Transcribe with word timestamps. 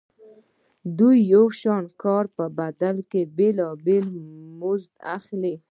دوی 0.97 1.17
د 1.23 1.27
یو 1.33 1.45
شان 1.59 1.83
کار 2.03 2.25
په 2.37 2.45
بدل 2.59 2.95
کې 3.11 3.21
بېلابېل 3.37 4.05
مزدونه 4.59 4.99
اخلي 5.17 5.55